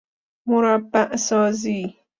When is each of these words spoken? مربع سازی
مربع 0.47 1.15
سازی 1.15 1.97